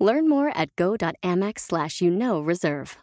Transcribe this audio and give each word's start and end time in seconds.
Learn 0.00 0.28
more 0.28 0.50
at 0.56 0.74
go.amex 0.76 1.60
slash 1.60 2.00
you 2.00 2.10
know 2.10 2.40
reserve. 2.40 2.96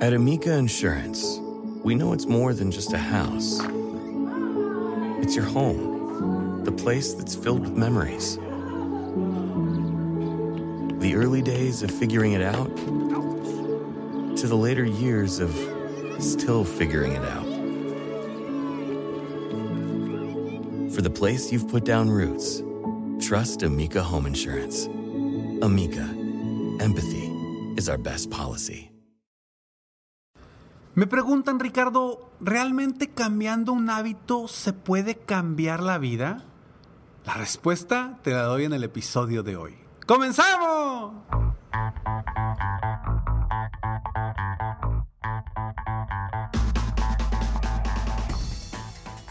At 0.00 0.12
Amica 0.12 0.52
Insurance, 0.54 1.38
we 1.84 1.94
know 1.94 2.12
it's 2.12 2.26
more 2.26 2.54
than 2.54 2.72
just 2.72 2.92
a 2.92 2.98
house. 2.98 3.60
It's 5.22 5.36
your 5.36 5.44
home, 5.44 6.64
the 6.64 6.72
place 6.72 7.12
that's 7.12 7.36
filled 7.36 7.60
with 7.60 7.72
memories. 7.72 8.36
The 11.00 11.14
early 11.14 11.42
days 11.42 11.82
of 11.82 11.90
figuring 11.90 12.32
it 12.32 12.42
out 12.42 12.74
to 14.38 14.46
the 14.46 14.56
later 14.56 14.84
years 14.84 15.38
of 15.38 15.54
still 16.18 16.64
figuring 16.64 17.12
it 17.12 17.22
out. 17.22 17.46
For 20.94 21.02
the 21.02 21.10
place 21.10 21.52
you've 21.52 21.68
put 21.68 21.84
down 21.84 22.08
roots, 22.08 22.62
trust 23.30 23.62
Amica 23.62 24.02
Home 24.02 24.26
Insurance. 24.26 24.90
Amica, 25.62 26.02
empathy 26.80 27.30
is 27.76 27.88
our 27.88 27.96
best 27.96 28.28
policy. 28.28 28.90
Me 30.96 31.06
preguntan, 31.06 31.60
Ricardo, 31.60 32.32
¿realmente 32.40 33.10
cambiando 33.10 33.72
un 33.72 33.88
hábito 33.88 34.48
se 34.48 34.72
puede 34.72 35.14
cambiar 35.14 35.80
la 35.80 35.98
vida? 35.98 36.42
La 37.24 37.34
respuesta 37.34 38.18
te 38.24 38.32
la 38.32 38.42
doy 38.42 38.64
en 38.64 38.72
el 38.72 38.82
episodio 38.82 39.44
de 39.44 39.54
hoy. 39.54 39.78
¡Comenzamos! 40.08 41.12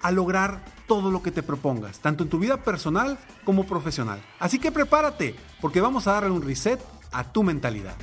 a 0.00 0.10
lograr 0.10 0.64
todo 0.86 1.10
lo 1.10 1.22
que 1.22 1.30
te 1.30 1.42
propongas, 1.42 2.00
tanto 2.00 2.24
en 2.24 2.30
tu 2.30 2.38
vida 2.38 2.58
personal 2.58 3.18
como 3.44 3.66
profesional. 3.66 4.20
Así 4.38 4.58
que 4.58 4.72
prepárate, 4.72 5.34
porque 5.60 5.80
vamos 5.80 6.06
a 6.06 6.12
darle 6.12 6.30
un 6.30 6.42
reset 6.42 6.80
a 7.12 7.24
tu 7.24 7.42
mentalidad. 7.42 7.94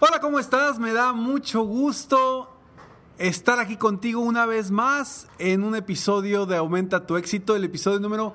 Hola, 0.00 0.20
¿cómo 0.20 0.38
estás? 0.38 0.78
Me 0.78 0.92
da 0.92 1.12
mucho 1.12 1.62
gusto 1.62 2.56
estar 3.18 3.60
aquí 3.60 3.76
contigo 3.76 4.20
una 4.20 4.46
vez 4.46 4.70
más 4.70 5.28
en 5.38 5.62
un 5.62 5.76
episodio 5.76 6.46
de 6.46 6.56
Aumenta 6.56 7.06
tu 7.06 7.18
éxito, 7.18 7.54
el 7.54 7.64
episodio 7.64 8.00
número 8.00 8.34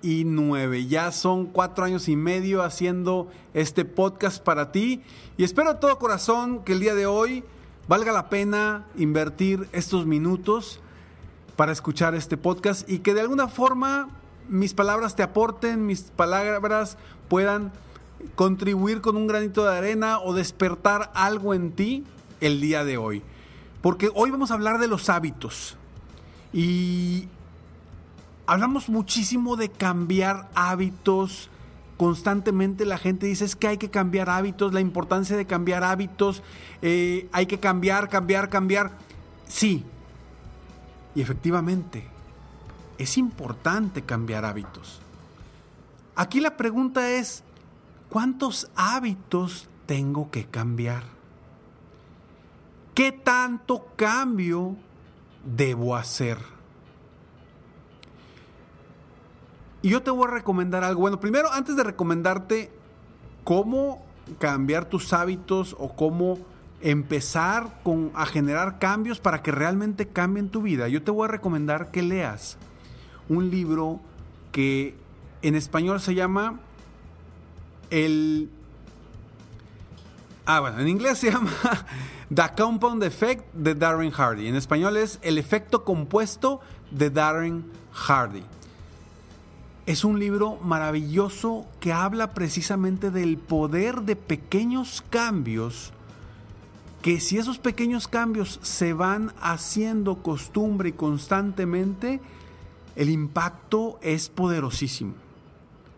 579. 0.00 0.86
Ya 0.86 1.12
son 1.12 1.46
cuatro 1.46 1.84
años 1.84 2.08
y 2.08 2.16
medio 2.16 2.62
haciendo 2.62 3.28
este 3.54 3.84
podcast 3.84 4.42
para 4.42 4.72
ti 4.72 5.02
y 5.36 5.44
espero 5.44 5.74
de 5.74 5.80
todo 5.80 5.98
corazón 5.98 6.64
que 6.64 6.72
el 6.72 6.80
día 6.80 6.94
de 6.94 7.06
hoy 7.06 7.44
valga 7.88 8.12
la 8.12 8.28
pena 8.28 8.86
invertir 8.96 9.68
estos 9.72 10.06
minutos 10.06 10.80
para 11.56 11.72
escuchar 11.72 12.14
este 12.14 12.36
podcast 12.36 12.88
y 12.88 13.00
que 13.00 13.14
de 13.14 13.22
alguna 13.22 13.48
forma 13.48 14.10
mis 14.48 14.74
palabras 14.74 15.16
te 15.16 15.22
aporten, 15.22 15.86
mis 15.86 16.02
palabras 16.02 16.96
puedan 17.28 17.72
contribuir 18.34 19.00
con 19.00 19.16
un 19.16 19.26
granito 19.26 19.64
de 19.64 19.76
arena 19.76 20.20
o 20.20 20.34
despertar 20.34 21.10
algo 21.14 21.54
en 21.54 21.72
ti 21.72 22.04
el 22.40 22.60
día 22.60 22.84
de 22.84 22.96
hoy. 22.96 23.22
Porque 23.80 24.10
hoy 24.14 24.30
vamos 24.30 24.50
a 24.50 24.54
hablar 24.54 24.78
de 24.78 24.88
los 24.88 25.08
hábitos. 25.08 25.76
Y 26.52 27.28
hablamos 28.48 28.88
muchísimo 28.88 29.56
de 29.56 29.68
cambiar 29.68 30.48
hábitos. 30.54 31.50
Constantemente 31.98 32.86
la 32.86 32.96
gente 32.96 33.26
dice 33.26 33.44
es 33.44 33.54
que 33.54 33.68
hay 33.68 33.76
que 33.76 33.90
cambiar 33.90 34.30
hábitos, 34.30 34.72
la 34.72 34.80
importancia 34.80 35.36
de 35.36 35.46
cambiar 35.46 35.84
hábitos, 35.84 36.42
eh, 36.80 37.28
hay 37.32 37.44
que 37.44 37.60
cambiar, 37.60 38.08
cambiar, 38.08 38.48
cambiar. 38.48 38.92
Sí, 39.46 39.84
y 41.14 41.20
efectivamente, 41.20 42.06
es 42.96 43.18
importante 43.18 44.02
cambiar 44.02 44.46
hábitos. 44.46 45.02
Aquí 46.16 46.40
la 46.40 46.56
pregunta 46.56 47.10
es, 47.10 47.44
¿cuántos 48.08 48.70
hábitos 48.76 49.68
tengo 49.84 50.30
que 50.30 50.46
cambiar? 50.46 51.02
¿Qué 52.94 53.12
tanto 53.12 53.88
cambio 53.94 54.74
debo 55.44 55.94
hacer? 55.96 56.57
Y 59.82 59.90
yo 59.90 60.02
te 60.02 60.10
voy 60.10 60.26
a 60.26 60.30
recomendar 60.32 60.84
algo. 60.84 61.00
Bueno, 61.00 61.20
primero, 61.20 61.52
antes 61.52 61.76
de 61.76 61.84
recomendarte 61.84 62.70
cómo 63.44 64.04
cambiar 64.38 64.86
tus 64.86 65.12
hábitos 65.12 65.76
o 65.78 65.94
cómo 65.94 66.38
empezar 66.80 67.80
con, 67.82 68.10
a 68.14 68.26
generar 68.26 68.78
cambios 68.78 69.20
para 69.20 69.42
que 69.42 69.50
realmente 69.50 70.06
cambien 70.08 70.48
tu 70.48 70.62
vida, 70.62 70.88
yo 70.88 71.02
te 71.02 71.10
voy 71.10 71.24
a 71.24 71.28
recomendar 71.28 71.90
que 71.90 72.02
leas 72.02 72.56
un 73.28 73.50
libro 73.50 74.00
que 74.52 74.94
en 75.42 75.54
español 75.54 76.00
se 76.00 76.14
llama 76.14 76.60
el... 77.90 78.50
Ah, 80.46 80.60
bueno, 80.60 80.80
en 80.80 80.88
inglés 80.88 81.18
se 81.18 81.30
llama 81.30 81.50
The 82.34 82.42
Compound 82.56 83.02
Effect 83.02 83.52
de 83.52 83.74
Darren 83.74 84.10
Hardy. 84.10 84.48
En 84.48 84.56
español 84.56 84.96
es 84.96 85.18
El 85.22 85.36
efecto 85.36 85.84
compuesto 85.84 86.60
de 86.90 87.10
Darren 87.10 87.64
Hardy. 87.92 88.42
Es 89.88 90.04
un 90.04 90.18
libro 90.18 90.56
maravilloso 90.56 91.64
que 91.80 91.94
habla 91.94 92.34
precisamente 92.34 93.10
del 93.10 93.38
poder 93.38 94.02
de 94.02 94.16
pequeños 94.16 95.02
cambios, 95.08 95.94
que 97.00 97.20
si 97.20 97.38
esos 97.38 97.58
pequeños 97.58 98.06
cambios 98.06 98.60
se 98.62 98.92
van 98.92 99.32
haciendo 99.40 100.16
costumbre 100.16 100.90
y 100.90 100.92
constantemente, 100.92 102.20
el 102.96 103.08
impacto 103.08 103.98
es 104.02 104.28
poderosísimo. 104.28 105.14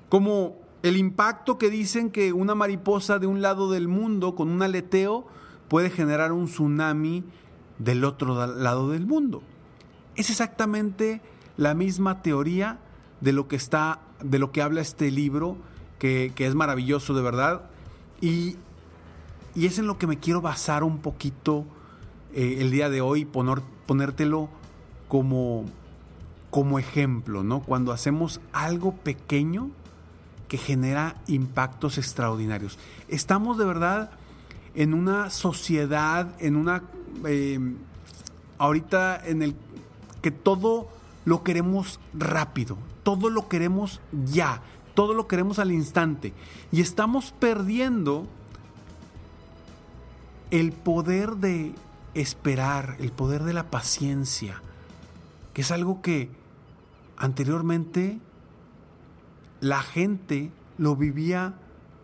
Como 0.09 0.55
el 0.85 0.97
impacto 0.97 1.59
que 1.59 1.69
dicen 1.69 2.13
que 2.13 2.33
una 2.33 2.55
mariposa 2.55 3.19
de 3.19 3.27
un 3.27 3.43
lado 3.43 3.73
del 3.73 3.89
mundo 3.89 4.37
con 4.37 4.51
un 4.51 4.63
aleteo 4.63 5.27
puede 5.67 5.91
generar 5.91 6.31
un 6.31 6.47
tsunami 6.47 7.25
del 7.81 8.05
otro 8.05 8.47
lado 8.47 8.91
del 8.91 9.05
mundo. 9.05 9.43
Es 10.15 10.31
exactamente 10.31 11.21
la 11.57 11.75
misma 11.75 12.23
teoría 12.23 12.79
de 13.21 13.33
lo 13.33 13.49
que 13.49 13.57
está, 13.57 14.01
de 14.23 14.39
lo 14.39 14.53
que 14.53 14.63
habla 14.63 14.81
este 14.81 15.11
libro, 15.11 15.57
que, 15.99 16.33
es 16.37 16.55
maravilloso 16.55 17.15
de 17.15 17.23
verdad. 17.23 17.63
Y, 18.21 18.57
es 19.55 19.79
en 19.79 19.87
lo 19.87 19.99
que 19.99 20.07
me 20.07 20.19
quiero 20.19 20.41
basar 20.41 20.85
un 20.85 20.99
poquito 20.99 21.67
eh, 22.35 22.59
el 22.61 22.71
día 22.71 22.89
de 22.89 23.01
hoy, 23.01 23.25
poner, 23.25 23.61
ponértelo 23.87 24.49
como, 25.09 25.65
como 26.51 26.79
ejemplo, 26.79 27.43
¿no? 27.43 27.61
Cuando 27.61 27.93
hacemos 27.93 28.41
algo 28.53 28.95
pequeño 28.95 29.71
que 30.49 30.59
genera 30.59 31.17
impactos 31.27 31.99
extraordinarios. 31.99 32.79
Estamos 33.09 33.59
de 33.59 33.65
verdad 33.65 34.11
en 34.75 34.95
una 34.95 35.31
sociedad, 35.31 36.35
en 36.39 36.57
una... 36.57 36.83
Eh, 37.25 37.59
ahorita 38.59 39.21
en 39.25 39.43
el 39.43 39.55
que 40.23 40.31
todo 40.31 40.89
lo 41.25 41.43
queremos 41.43 41.99
rápido, 42.13 42.77
todo 43.03 43.31
lo 43.31 43.49
queremos 43.49 44.01
ya, 44.25 44.63
todo 44.95 45.15
lo 45.15 45.27
queremos 45.27 45.59
al 45.59 45.73
instante. 45.73 46.33
Y 46.73 46.81
estamos 46.81 47.33
perdiendo 47.39 48.27
el 50.51 50.73
poder 50.73 51.37
de 51.37 51.75
esperar, 52.15 52.97
el 52.99 53.13
poder 53.13 53.45
de 53.45 53.53
la 53.53 53.71
paciencia, 53.71 54.63
que 55.55 55.63
es 55.63 55.71
algo 55.71 56.03
que 56.03 56.31
anteriormente 57.17 58.19
la 59.61 59.83
gente 59.83 60.51
lo 60.79 60.97
vivía 60.97 61.55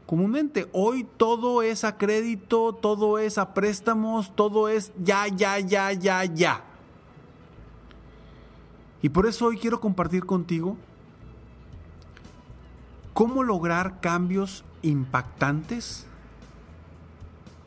comúnmente. 0.06 0.68
Hoy 0.72 1.06
todo 1.16 1.62
es 1.62 1.84
a 1.84 1.96
crédito, 1.96 2.72
todo 2.74 3.18
es 3.18 3.38
a 3.38 3.54
préstamos, 3.54 4.34
todo 4.36 4.68
es 4.68 4.92
ya, 5.02 5.26
ya, 5.26 5.58
ya, 5.58 5.92
ya, 5.92 6.24
ya. 6.24 6.64
Y 9.02 9.08
por 9.08 9.26
eso 9.26 9.46
hoy 9.46 9.58
quiero 9.58 9.80
compartir 9.80 10.24
contigo 10.24 10.76
cómo 13.12 13.42
lograr 13.42 14.00
cambios 14.00 14.64
impactantes. 14.82 16.06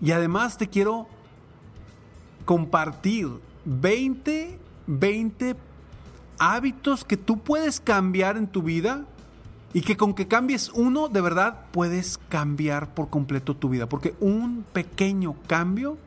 Y 0.01 0.11
además 0.11 0.57
te 0.57 0.67
quiero 0.67 1.07
compartir 2.45 3.27
20, 3.65 4.59
20 4.87 5.55
hábitos 6.39 7.03
que 7.03 7.17
tú 7.17 7.39
puedes 7.39 7.79
cambiar 7.79 8.37
en 8.37 8.47
tu 8.47 8.63
vida 8.63 9.05
y 9.73 9.81
que 9.81 9.97
con 9.97 10.13
que 10.13 10.27
cambies 10.27 10.69
uno, 10.69 11.09
de 11.09 11.21
verdad 11.21 11.65
puedes 11.71 12.17
cambiar 12.29 12.93
por 12.93 13.09
completo 13.09 13.55
tu 13.55 13.69
vida. 13.69 13.87
Porque 13.87 14.15
un 14.19 14.65
pequeño 14.73 15.35
cambio 15.47 15.97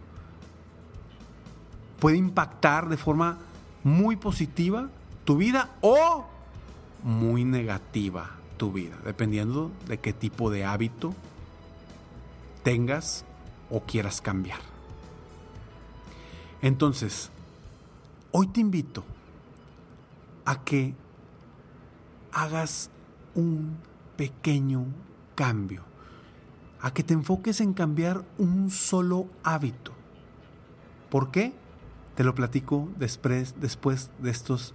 puede 2.01 2.17
impactar 2.17 2.89
de 2.89 2.97
forma 2.97 3.39
muy 3.85 4.17
positiva 4.17 4.89
tu 5.25 5.37
vida 5.37 5.71
o 5.81 6.27
muy 7.03 7.45
negativa 7.45 8.31
tu 8.57 8.73
vida, 8.73 8.97
dependiendo 9.05 9.71
de 9.89 9.99
qué 9.99 10.13
tipo 10.13 10.51
de 10.51 10.65
hábito 10.65 11.15
tengas 12.63 13.25
o 13.71 13.81
quieras 13.81 14.21
cambiar. 14.21 14.61
Entonces, 16.61 17.31
hoy 18.31 18.47
te 18.49 18.61
invito 18.61 19.05
a 20.45 20.63
que 20.63 20.95
hagas 22.33 22.91
un 23.35 23.77
pequeño 24.17 24.87
cambio, 25.35 25.83
a 26.81 26.93
que 26.93 27.03
te 27.03 27.15
enfoques 27.15 27.61
en 27.61 27.75
cambiar 27.75 28.25
un 28.39 28.71
solo 28.71 29.27
hábito. 29.43 29.93
¿Por 31.11 31.31
qué? 31.31 31.53
Te 32.15 32.25
lo 32.25 32.35
platico 32.35 32.89
después, 32.97 33.55
después 33.61 34.11
de 34.19 34.31
estos 34.31 34.75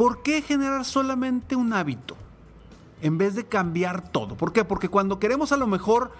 ¿Por 0.00 0.22
qué 0.22 0.40
generar 0.40 0.86
solamente 0.86 1.56
un 1.56 1.74
hábito 1.74 2.16
en 3.02 3.18
vez 3.18 3.34
de 3.34 3.44
cambiar 3.44 4.08
todo? 4.10 4.34
¿Por 4.34 4.50
qué? 4.50 4.64
Porque 4.64 4.88
cuando 4.88 5.18
queremos 5.18 5.52
a 5.52 5.58
lo 5.58 5.66
mejor 5.66 6.10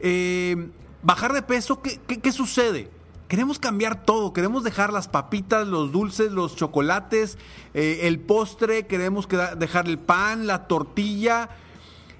eh, 0.00 0.70
bajar 1.04 1.32
de 1.32 1.42
peso, 1.42 1.80
¿qué, 1.80 2.32
sucede? 2.32 2.90
Queremos 3.28 3.60
cambiar 3.60 4.04
todo, 4.04 4.32
queremos 4.32 4.64
dejar 4.64 4.92
las 4.92 5.06
papitas, 5.06 5.68
los 5.68 5.92
dulces, 5.92 6.32
los 6.32 6.56
chocolates, 6.56 7.38
eh, 7.74 8.00
el 8.08 8.18
postre, 8.18 8.88
queremos 8.88 9.28
dejar 9.56 9.86
el 9.86 10.00
pan, 10.00 10.48
la 10.48 10.66
tortilla, 10.66 11.48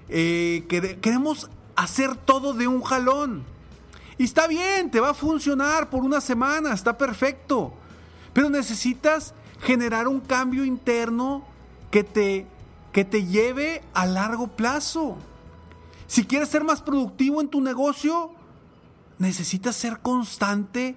eh, 0.09 0.67
quere- 0.69 1.01
queremos 1.01 1.51
hacer 1.75 2.15
todo 2.15 2.55
de 2.55 2.69
un 2.69 2.81
jalón. 2.83 3.43
Y 4.19 4.23
está 4.23 4.47
bien, 4.47 4.93
te 4.93 5.01
va 5.01 5.11
a 5.11 5.15
funcionar 5.15 5.91
por 5.91 6.05
una 6.05 6.21
semana, 6.21 6.73
está 6.73 6.97
perfecto. 6.97 7.75
Pero 8.33 8.51
necesitas 8.51 9.35
generar 9.61 10.09
un 10.09 10.21
cambio 10.21 10.65
interno 10.65 11.45
que 11.91 12.05
te, 12.05 12.47
que 12.93 13.05
te 13.05 13.25
lleve 13.27 13.83
a 13.95 14.07
largo 14.07 14.49
plazo. 14.49 15.17
Si 16.07 16.25
quieres 16.25 16.49
ser 16.49 16.65
más 16.65 16.83
productivo 16.83 17.41
en 17.41 17.49
tu 17.49 17.61
negocio, 17.61 18.33
necesitas 19.19 19.77
ser 19.77 20.01
constante 20.01 20.97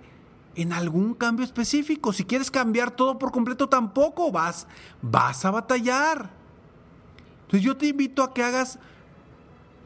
en 0.56 0.74
algún 0.74 1.13
cambio 1.13 1.46
específico. 1.46 2.13
Si 2.13 2.25
quieres 2.25 2.51
cambiar 2.51 2.91
todo 2.91 3.18
por 3.18 3.32
completo, 3.32 3.68
tampoco 3.68 4.32
vas, 4.32 4.68
vas 5.01 5.44
a 5.46 5.51
batallar. 5.51 6.30
Entonces 7.44 7.62
yo 7.62 7.75
te 7.77 7.88
invito 7.88 8.24
a 8.24 8.34
que 8.34 8.44
hagas 8.44 8.80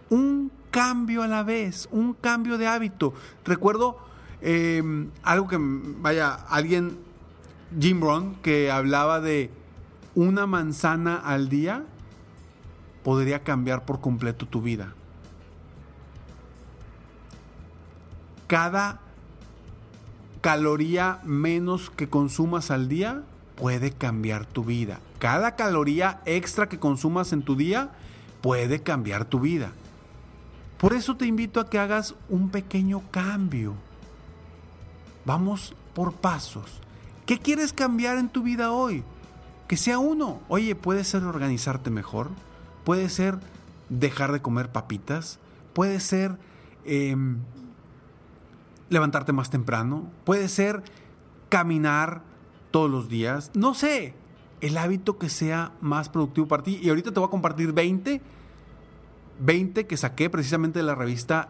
un 0.09 0.51
cambio 0.71 1.23
a 1.23 1.27
la 1.27 1.43
vez, 1.43 1.87
un 1.91 2.13
cambio 2.13 2.57
de 2.57 2.67
hábito. 2.67 3.13
Recuerdo 3.43 3.97
eh, 4.41 4.83
algo 5.23 5.47
que, 5.47 5.57
vaya, 5.59 6.33
alguien, 6.33 6.99
Jim 7.79 8.01
Rohn, 8.01 8.35
que 8.41 8.71
hablaba 8.71 9.19
de 9.19 9.49
una 10.15 10.45
manzana 10.45 11.15
al 11.15 11.49
día 11.49 11.83
podría 13.03 13.43
cambiar 13.43 13.85
por 13.85 14.01
completo 14.01 14.47
tu 14.47 14.61
vida. 14.61 14.93
Cada 18.47 18.99
caloría 20.41 21.19
menos 21.23 21.89
que 21.89 22.07
consumas 22.07 22.71
al 22.71 22.87
día 22.87 23.23
puede 23.55 23.91
cambiar 23.91 24.45
tu 24.45 24.63
vida. 24.63 24.99
Cada 25.19 25.55
caloría 25.55 26.21
extra 26.25 26.69
que 26.69 26.79
consumas 26.79 27.33
en 27.33 27.41
tu 27.41 27.55
día 27.55 27.89
puede 28.41 28.81
cambiar 28.81 29.25
tu 29.25 29.39
vida. 29.39 29.71
Por 30.77 30.93
eso 30.93 31.15
te 31.15 31.25
invito 31.25 31.59
a 31.59 31.69
que 31.69 31.79
hagas 31.79 32.15
un 32.29 32.49
pequeño 32.49 33.01
cambio. 33.11 33.73
Vamos 35.25 35.73
por 35.93 36.13
pasos. 36.13 36.81
¿Qué 37.25 37.39
quieres 37.39 37.73
cambiar 37.73 38.17
en 38.17 38.29
tu 38.29 38.43
vida 38.43 38.71
hoy? 38.71 39.03
Que 39.67 39.77
sea 39.77 39.97
uno. 39.97 40.41
Oye, 40.47 40.75
puede 40.75 41.03
ser 41.03 41.23
organizarte 41.23 41.89
mejor. 41.89 42.29
Puede 42.83 43.09
ser 43.09 43.39
dejar 43.89 44.31
de 44.31 44.41
comer 44.41 44.71
papitas. 44.71 45.39
Puede 45.73 45.99
ser 45.99 46.37
eh, 46.83 47.15
levantarte 48.89 49.33
más 49.33 49.49
temprano. 49.49 50.09
Puede 50.23 50.49
ser 50.49 50.83
caminar 51.49 52.21
todos 52.69 52.91
los 52.91 53.09
días. 53.09 53.51
No 53.55 53.73
sé, 53.73 54.13
el 54.61 54.77
hábito 54.77 55.17
que 55.17 55.29
sea 55.29 55.71
más 55.81 56.09
productivo 56.09 56.47
para 56.47 56.63
ti. 56.63 56.79
Y 56.81 56.89
ahorita 56.89 57.11
te 57.11 57.19
voy 57.19 57.27
a 57.27 57.31
compartir 57.31 57.73
20, 57.73 58.21
20 59.39 59.87
que 59.87 59.97
saqué 59.97 60.29
precisamente 60.29 60.79
de 60.79 60.85
la 60.85 60.95
revista 60.95 61.49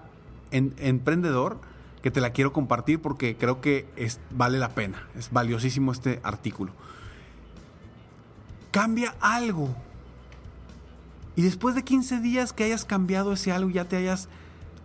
Emprendedor, 0.52 1.60
que 2.06 2.12
te 2.12 2.22
la 2.22 2.30
quiero 2.30 2.54
compartir 2.54 3.02
porque 3.02 3.36
creo 3.36 3.62
que 3.62 3.88
es, 3.96 4.20
vale 4.30 4.60
la 4.60 4.70
pena. 4.70 5.08
Es 5.18 5.32
valiosísimo 5.32 5.92
este 5.92 6.20
artículo. 6.22 6.72
Cambia 8.70 9.16
algo. 9.22 9.70
Y 11.36 11.42
después 11.42 11.74
de 11.74 11.84
15 11.84 12.20
días 12.20 12.54
que 12.54 12.64
hayas 12.64 12.86
cambiado 12.86 13.34
ese 13.34 13.52
algo, 13.52 13.72
ya 13.72 13.86
te 13.86 13.98
hayas 13.98 14.30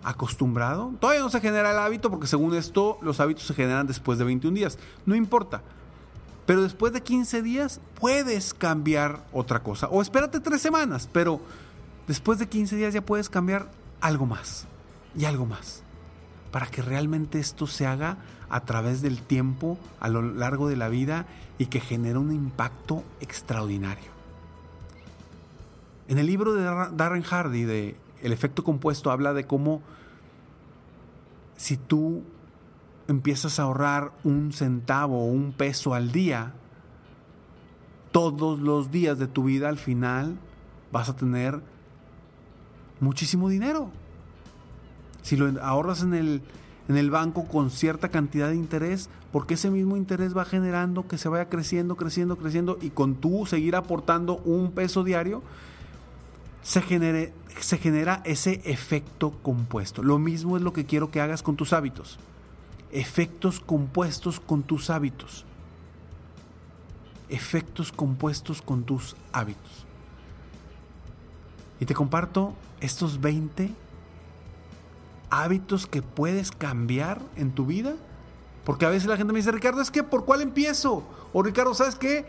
acostumbrado. 0.02 0.94
Todavía 0.98 1.20
no 1.20 1.28
se 1.28 1.42
genera 1.42 1.72
el 1.72 1.78
hábito 1.78 2.10
porque 2.10 2.26
según 2.26 2.54
esto 2.54 2.96
los 3.02 3.20
hábitos 3.20 3.44
se 3.44 3.52
generan 3.52 3.86
después 3.86 4.18
de 4.18 4.24
21 4.24 4.56
días. 4.56 4.78
No 5.04 5.14
importa. 5.14 5.60
Pero 6.46 6.62
después 6.62 6.94
de 6.94 7.02
15 7.02 7.42
días 7.42 7.82
puedes 8.00 8.54
cambiar 8.54 9.26
otra 9.30 9.62
cosa. 9.62 9.88
O 9.88 10.00
espérate 10.00 10.40
tres 10.40 10.62
semanas, 10.62 11.06
pero 11.12 11.38
después 12.08 12.38
de 12.38 12.48
15 12.48 12.76
días 12.76 12.94
ya 12.94 13.04
puedes 13.04 13.28
cambiar 13.28 13.70
algo 14.00 14.24
más 14.24 14.66
y 15.14 15.26
algo 15.26 15.44
más. 15.44 15.82
Para 16.50 16.66
que 16.66 16.82
realmente 16.82 17.38
esto 17.38 17.66
se 17.66 17.86
haga 17.86 18.18
a 18.48 18.64
través 18.64 19.02
del 19.02 19.22
tiempo, 19.22 19.78
a 20.00 20.08
lo 20.08 20.22
largo 20.22 20.68
de 20.68 20.76
la 20.76 20.88
vida 20.88 21.26
y 21.58 21.66
que 21.66 21.80
genere 21.80 22.18
un 22.18 22.32
impacto 22.32 23.04
extraordinario. 23.20 24.10
En 26.08 26.18
el 26.18 26.26
libro 26.26 26.54
de 26.54 26.64
Darren 26.64 27.22
Hardy 27.22 27.62
de 27.62 27.96
El 28.20 28.32
efecto 28.32 28.64
compuesto 28.64 29.12
habla 29.12 29.32
de 29.32 29.46
cómo 29.46 29.80
si 31.56 31.76
tú 31.76 32.24
empiezas 33.06 33.58
a 33.58 33.64
ahorrar 33.64 34.12
un 34.24 34.52
centavo 34.52 35.20
o 35.20 35.26
un 35.26 35.52
peso 35.52 35.94
al 35.94 36.10
día, 36.10 36.54
todos 38.10 38.58
los 38.58 38.90
días 38.90 39.18
de 39.18 39.26
tu 39.26 39.44
vida 39.44 39.68
al 39.68 39.78
final 39.78 40.36
vas 40.90 41.08
a 41.08 41.16
tener 41.16 41.60
muchísimo 42.98 43.48
dinero. 43.48 43.90
Si 45.22 45.36
lo 45.36 45.60
ahorras 45.62 46.02
en 46.02 46.14
el, 46.14 46.42
en 46.88 46.96
el 46.96 47.10
banco 47.10 47.46
con 47.46 47.70
cierta 47.70 48.08
cantidad 48.08 48.48
de 48.48 48.56
interés, 48.56 49.10
porque 49.32 49.54
ese 49.54 49.70
mismo 49.70 49.96
interés 49.96 50.36
va 50.36 50.44
generando 50.44 51.06
que 51.06 51.18
se 51.18 51.28
vaya 51.28 51.48
creciendo, 51.48 51.96
creciendo, 51.96 52.36
creciendo 52.36 52.78
y 52.80 52.90
con 52.90 53.14
tú 53.14 53.46
seguir 53.46 53.76
aportando 53.76 54.38
un 54.38 54.72
peso 54.72 55.04
diario, 55.04 55.42
se, 56.62 56.82
genere, 56.82 57.32
se 57.58 57.78
genera 57.78 58.22
ese 58.24 58.60
efecto 58.64 59.32
compuesto. 59.42 60.02
Lo 60.02 60.18
mismo 60.18 60.56
es 60.56 60.62
lo 60.62 60.72
que 60.72 60.84
quiero 60.84 61.10
que 61.10 61.20
hagas 61.20 61.42
con 61.42 61.56
tus 61.56 61.72
hábitos 61.72 62.18
efectos 62.92 63.60
compuestos 63.60 64.40
con 64.40 64.62
tus 64.62 64.90
hábitos. 64.90 65.44
Efectos 67.28 67.92
compuestos 67.92 68.62
con 68.62 68.82
tus 68.82 69.16
hábitos. 69.32 69.86
Y 71.78 71.86
te 71.86 71.94
comparto 71.94 72.54
estos 72.80 73.20
20 73.20 73.72
hábitos 75.30 75.86
que 75.86 76.02
puedes 76.02 76.50
cambiar 76.50 77.20
en 77.36 77.52
tu 77.52 77.66
vida. 77.66 77.94
Porque 78.64 78.86
a 78.86 78.90
veces 78.90 79.08
la 79.08 79.16
gente 79.16 79.32
me 79.32 79.38
dice, 79.38 79.52
Ricardo, 79.52 79.80
es 79.80 79.90
que 79.90 80.02
¿por 80.02 80.24
cuál 80.24 80.42
empiezo? 80.42 81.04
O 81.32 81.42
Ricardo, 81.42 81.74
¿sabes 81.74 81.96
qué? 81.96 82.26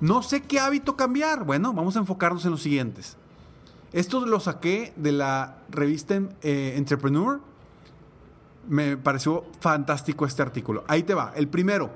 No 0.00 0.22
sé 0.22 0.42
qué 0.42 0.58
hábito 0.58 0.96
cambiar. 0.96 1.44
Bueno, 1.44 1.72
vamos 1.72 1.96
a 1.96 2.00
enfocarnos 2.00 2.44
en 2.44 2.52
los 2.52 2.62
siguientes. 2.62 3.16
Esto 3.92 4.24
lo 4.26 4.40
saqué 4.40 4.92
de 4.96 5.12
la 5.12 5.58
revista 5.70 6.14
eh, 6.42 6.74
Entrepreneur 6.76 7.40
me 8.68 8.96
pareció 8.96 9.44
fantástico 9.60 10.26
este 10.26 10.42
artículo. 10.42 10.84
Ahí 10.88 11.02
te 11.02 11.14
va. 11.14 11.32
El 11.36 11.48
primero, 11.48 11.90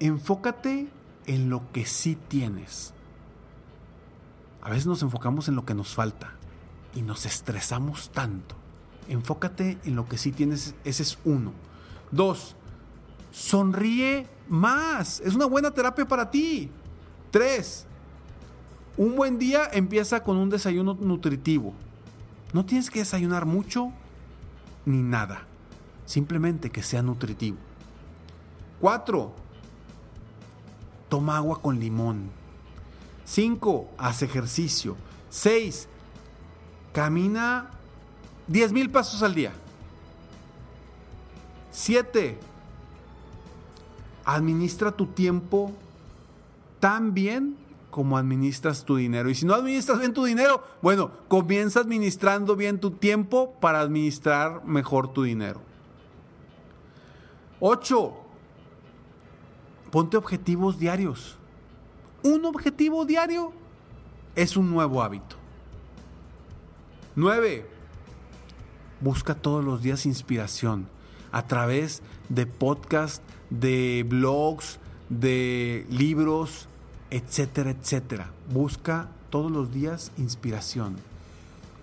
enfócate 0.00 0.88
en 1.26 1.50
lo 1.50 1.70
que 1.72 1.86
sí 1.86 2.16
tienes. 2.28 2.94
A 4.62 4.70
veces 4.70 4.86
nos 4.86 5.02
enfocamos 5.02 5.48
en 5.48 5.56
lo 5.56 5.64
que 5.64 5.74
nos 5.74 5.94
falta 5.94 6.32
y 6.94 7.02
nos 7.02 7.26
estresamos 7.26 8.10
tanto. 8.10 8.54
Enfócate 9.08 9.78
en 9.84 9.96
lo 9.96 10.06
que 10.06 10.18
sí 10.18 10.32
tienes, 10.32 10.74
ese 10.84 11.02
es 11.02 11.18
uno. 11.24 11.52
Dos, 12.10 12.54
sonríe 13.32 14.26
más. 14.48 15.20
Es 15.20 15.34
una 15.34 15.46
buena 15.46 15.70
terapia 15.70 16.06
para 16.06 16.30
ti. 16.30 16.70
Tres, 17.30 17.86
un 18.96 19.16
buen 19.16 19.38
día 19.38 19.68
empieza 19.72 20.22
con 20.22 20.36
un 20.36 20.50
desayuno 20.50 20.94
nutritivo. 20.94 21.72
No 22.52 22.64
tienes 22.64 22.90
que 22.90 23.00
desayunar 23.00 23.46
mucho 23.46 23.92
ni 24.84 25.02
nada. 25.02 25.46
Simplemente 26.06 26.70
que 26.70 26.82
sea 26.82 27.02
nutritivo. 27.02 27.58
4. 28.80 29.32
Toma 31.08 31.36
agua 31.36 31.60
con 31.60 31.78
limón. 31.78 32.30
5. 33.24 33.90
Haz 33.98 34.22
ejercicio. 34.22 34.96
6. 35.30 35.88
Camina 36.92 37.70
10 38.48 38.72
mil 38.72 38.90
pasos 38.90 39.22
al 39.22 39.34
día. 39.34 39.52
7. 41.70 42.38
Administra 44.24 44.90
tu 44.90 45.06
tiempo 45.06 45.72
tan 46.80 47.14
bien 47.14 47.56
como 47.90 48.16
administras 48.16 48.84
tu 48.84 48.96
dinero. 48.96 49.30
Y 49.30 49.34
si 49.34 49.46
no 49.46 49.54
administras 49.54 49.98
bien 49.98 50.12
tu 50.12 50.24
dinero, 50.24 50.62
bueno, 50.82 51.10
comienza 51.28 51.80
administrando 51.80 52.56
bien 52.56 52.80
tu 52.80 52.90
tiempo 52.90 53.54
para 53.60 53.80
administrar 53.80 54.64
mejor 54.64 55.12
tu 55.12 55.22
dinero. 55.22 55.60
8. 57.60 58.14
Ponte 59.90 60.16
objetivos 60.16 60.78
diarios. 60.78 61.36
Un 62.22 62.44
objetivo 62.44 63.04
diario 63.04 63.52
es 64.34 64.56
un 64.56 64.70
nuevo 64.70 65.02
hábito. 65.02 65.36
9. 67.16 67.77
Busca 69.00 69.34
todos 69.34 69.64
los 69.64 69.82
días 69.82 70.06
inspiración 70.06 70.88
a 71.32 71.46
través 71.46 72.02
de 72.28 72.46
podcasts, 72.46 73.22
de 73.50 74.04
blogs, 74.08 74.78
de 75.08 75.86
libros, 75.90 76.68
etcétera, 77.10 77.70
etcétera. 77.70 78.30
Busca 78.52 79.08
todos 79.30 79.50
los 79.50 79.72
días 79.72 80.10
inspiración. 80.18 80.96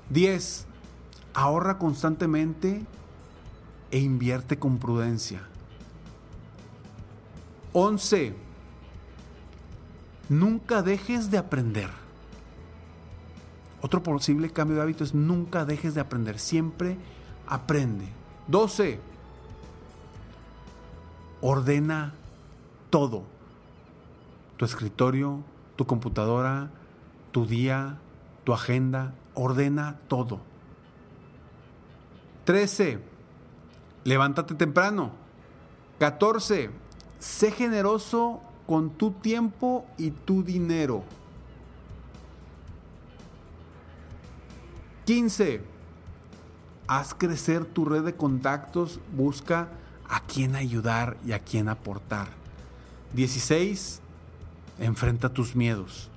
10. 0.09 0.65
Ahorra 1.33 1.77
constantemente 1.77 2.81
e 3.91 3.99
invierte 3.99 4.57
con 4.57 4.77
prudencia. 4.77 5.41
11. 7.73 8.35
Nunca 10.29 10.81
dejes 10.81 11.29
de 11.29 11.37
aprender. 11.37 12.04
Otro 13.85 14.01
posible 14.01 14.49
cambio 14.49 14.77
de 14.77 14.81
hábito 14.81 15.03
es 15.03 15.13
nunca 15.13 15.63
dejes 15.63 15.93
de 15.93 16.01
aprender. 16.01 16.39
Siempre 16.39 16.97
aprende. 17.45 18.07
12. 18.47 18.99
Ordena 21.39 22.15
todo. 22.89 23.25
Tu 24.57 24.65
escritorio, 24.65 25.43
tu 25.75 25.85
computadora, 25.85 26.71
tu 27.31 27.45
día, 27.45 27.99
tu 28.43 28.53
agenda. 28.53 29.13
Ordena 29.35 29.99
todo. 30.07 30.39
13. 32.45 32.97
Levántate 34.03 34.55
temprano. 34.55 35.11
14 35.99 36.71
Sé 37.19 37.51
generoso 37.51 38.41
con 38.65 38.89
tu 38.89 39.11
tiempo 39.11 39.85
y 39.99 40.09
tu 40.09 40.41
dinero. 40.41 41.03
15. 45.05 45.61
Haz 46.87 47.13
crecer 47.13 47.65
tu 47.65 47.85
red 47.85 48.03
de 48.03 48.15
contactos, 48.15 48.99
busca 49.15 49.69
a 50.07 50.21
quién 50.21 50.55
ayudar 50.55 51.17
y 51.25 51.31
a 51.31 51.39
quién 51.39 51.69
aportar. 51.69 52.27
16. 53.13 54.01
Enfrenta 54.79 55.29
tus 55.29 55.55
miedos. 55.55 56.09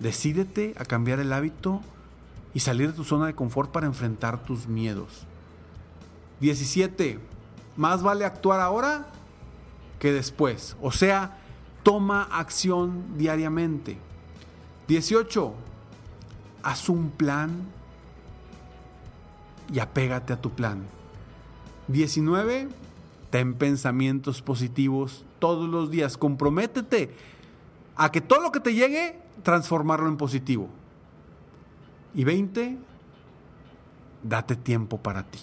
Decídete 0.00 0.74
a 0.78 0.84
cambiar 0.84 1.18
el 1.18 1.32
hábito 1.32 1.80
y 2.52 2.60
salir 2.60 2.88
de 2.90 2.96
tu 2.96 3.04
zona 3.04 3.26
de 3.26 3.34
confort 3.34 3.72
para 3.72 3.86
enfrentar 3.86 4.44
tus 4.44 4.66
miedos. 4.66 5.26
17. 6.40 7.18
Más 7.76 8.02
vale 8.02 8.24
actuar 8.24 8.60
ahora 8.60 9.06
que 9.98 10.12
después. 10.12 10.76
O 10.80 10.92
sea, 10.92 11.38
toma 11.82 12.22
acción 12.22 13.18
diariamente. 13.18 13.98
18. 14.88 15.54
Haz 16.62 16.88
un 16.88 17.10
plan 17.10 17.66
y 19.72 19.78
apégate 19.78 20.32
a 20.32 20.40
tu 20.40 20.50
plan. 20.50 20.84
19. 21.88 22.68
Ten 23.30 23.54
pensamientos 23.54 24.42
positivos 24.42 25.24
todos 25.38 25.68
los 25.68 25.90
días. 25.90 26.16
Comprométete 26.16 27.14
a 27.96 28.10
que 28.12 28.20
todo 28.20 28.40
lo 28.40 28.52
que 28.52 28.60
te 28.60 28.74
llegue, 28.74 29.20
transformarlo 29.42 30.08
en 30.08 30.16
positivo. 30.16 30.68
Y 32.14 32.24
20. 32.24 32.78
Date 34.22 34.56
tiempo 34.56 34.98
para 34.98 35.24
ti. 35.24 35.40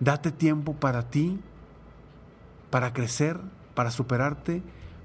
Date 0.00 0.32
tiempo 0.32 0.74
para 0.74 1.08
ti 1.08 1.38
para 2.70 2.92
crecer 2.92 3.40
para 3.78 3.92
superarte, 3.92 4.60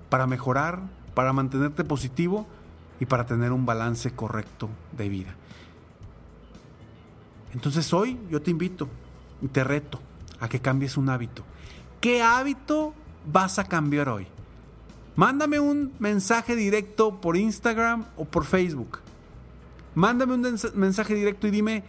para 0.10 0.26
mejorar, 0.26 0.82
para 1.14 1.32
mantenerte 1.32 1.84
positivo 1.84 2.48
y 3.00 3.06
para 3.06 3.28
tener 3.28 3.52
un 3.52 3.68
balance 3.68 4.10
correcto 4.12 4.68
de 4.98 5.10
vida. 5.10 5.36
Entonces 7.54 7.94
hoy 7.94 8.20
yo 8.30 8.42
te 8.42 8.52
invito 8.52 8.88
y 9.42 9.48
te 9.48 9.64
reto 9.64 10.00
a 10.40 10.50
que 10.50 10.60
cambies 10.60 10.98
un 10.98 11.10
hábito. 11.10 11.44
¿Qué 12.02 12.22
hábito 12.22 12.94
vas 13.32 13.60
a 13.60 13.66
cambiar 13.66 14.10
hoy? 14.10 14.28
Mándame 15.16 15.60
un 15.60 15.94
mensaje 16.00 16.56
directo 16.56 17.22
por 17.22 17.38
Instagram 17.38 18.06
o 18.18 18.26
por 18.26 18.46
Facebook. 18.46 19.00
Mándame 19.96 20.34
un 20.34 20.60
mensaje 20.74 21.14
directo 21.14 21.48
y 21.48 21.52
dime 21.52 21.84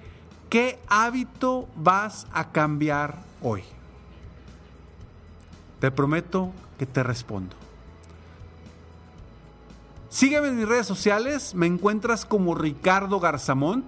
qué 0.50 0.78
hábito 0.88 1.68
vas 1.74 2.26
a 2.32 2.52
cambiar 2.52 3.18
hoy. 3.40 3.62
Te 5.80 5.90
prometo 5.90 6.52
que 6.78 6.86
te 6.86 7.02
respondo. 7.02 7.56
Sígueme 10.10 10.48
en 10.48 10.58
mis 10.58 10.68
redes 10.68 10.86
sociales, 10.86 11.54
me 11.54 11.66
encuentras 11.66 12.24
como 12.24 12.54
Ricardo 12.54 13.18
Garzamont, 13.18 13.84